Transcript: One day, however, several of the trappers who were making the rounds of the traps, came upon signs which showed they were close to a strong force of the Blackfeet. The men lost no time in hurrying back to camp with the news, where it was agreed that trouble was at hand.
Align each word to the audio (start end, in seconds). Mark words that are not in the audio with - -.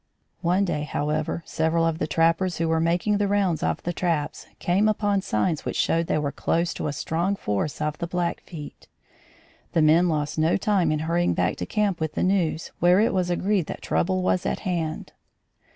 One 0.41 0.65
day, 0.65 0.81
however, 0.81 1.43
several 1.45 1.85
of 1.85 1.99
the 1.99 2.07
trappers 2.07 2.57
who 2.57 2.67
were 2.67 2.79
making 2.79 3.19
the 3.19 3.27
rounds 3.27 3.61
of 3.61 3.83
the 3.83 3.93
traps, 3.93 4.47
came 4.57 4.89
upon 4.89 5.21
signs 5.21 5.63
which 5.63 5.75
showed 5.75 6.07
they 6.07 6.17
were 6.17 6.31
close 6.31 6.73
to 6.73 6.87
a 6.87 6.91
strong 6.91 7.35
force 7.35 7.79
of 7.79 7.99
the 7.99 8.07
Blackfeet. 8.07 8.87
The 9.73 9.83
men 9.83 10.09
lost 10.09 10.39
no 10.39 10.57
time 10.57 10.91
in 10.91 11.01
hurrying 11.05 11.35
back 11.35 11.55
to 11.57 11.67
camp 11.67 11.99
with 11.99 12.13
the 12.13 12.23
news, 12.23 12.71
where 12.79 12.99
it 12.99 13.13
was 13.13 13.29
agreed 13.29 13.67
that 13.67 13.83
trouble 13.83 14.23
was 14.23 14.43
at 14.43 14.61
hand. 14.61 15.13